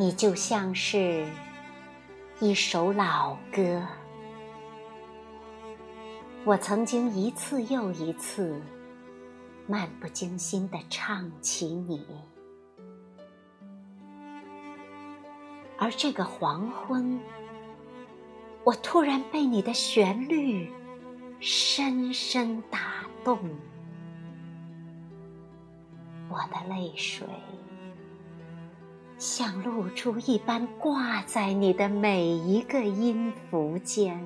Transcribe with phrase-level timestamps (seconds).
[0.00, 1.26] 你就像是
[2.40, 3.86] 一首老歌，
[6.42, 8.62] 我曾经一次又一次
[9.66, 12.02] 漫不经心地唱起你，
[15.76, 17.20] 而这个黄昏，
[18.64, 20.72] 我突然被你的旋律
[21.40, 23.38] 深深打动，
[26.30, 27.26] 我的泪水。
[29.20, 34.18] 像露珠一般挂在你的每一个音符间。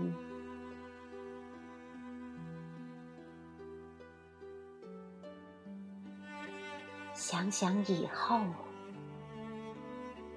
[7.13, 8.41] 想想以后，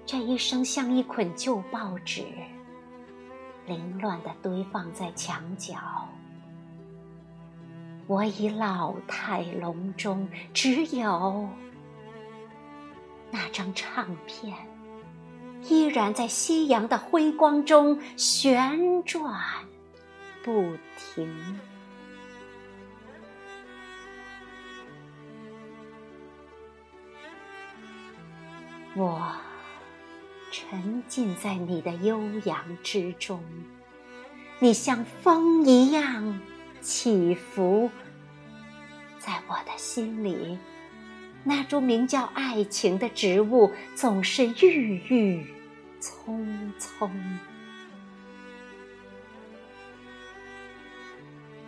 [0.07, 2.25] 这一生像一捆旧报纸，
[3.67, 5.75] 凌乱的堆放在墙角。
[8.07, 11.47] 我已老态龙钟，只有。
[13.37, 14.51] 那张唱片
[15.69, 19.31] 依然在夕阳的辉光中旋转
[20.43, 21.59] 不停。
[28.95, 29.31] 我
[30.51, 33.43] 沉浸在你的悠扬之中，
[34.57, 36.39] 你像风一样
[36.81, 37.91] 起伏
[39.19, 40.57] 在我的心里。
[41.43, 45.45] 那株名叫爱情的植物，总是郁郁
[45.99, 47.09] 葱葱。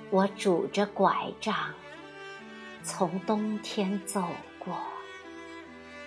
[0.09, 1.55] 我拄着拐杖，
[2.83, 4.75] 从冬天走过，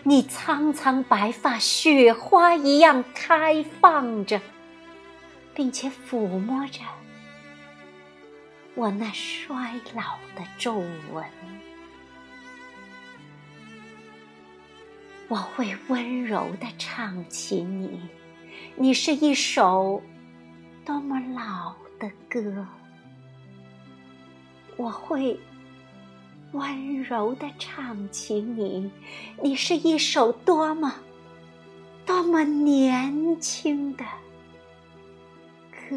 [0.02, 4.40] 你苍苍白发，雪花一样开放着，
[5.54, 6.80] 并且抚摸着
[8.74, 11.24] 我那衰老的皱纹。
[15.32, 17.98] 我会温柔地唱起你，
[18.76, 20.02] 你是一首
[20.84, 22.66] 多么老的歌。
[24.76, 25.40] 我会
[26.52, 28.90] 温柔地唱起你，
[29.42, 30.94] 你是一首多么
[32.04, 34.04] 多么年轻的
[35.70, 35.96] 歌。